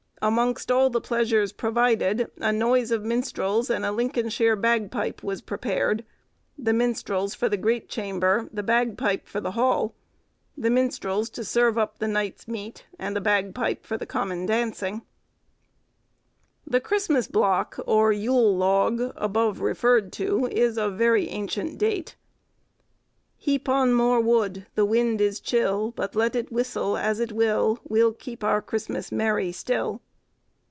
[0.23, 6.05] Amongst all the pleasures provided, a noyse of minstrells and a Lincolnshire bagpipe was prepared;
[6.55, 9.95] the minstrells for the great chamber, the bagpipe for the hall;
[10.55, 15.01] the minstrells to serve up the knight's meate, and the bagpipe for the common dauncing."
[16.67, 22.15] The Christmas block or Yule log, above referred to, is of very ancient date.
[23.37, 28.13] "Heap on more wood—the wind is chill; But let it whistle as it will, We'll
[28.13, 29.99] keep our Christmas merry still."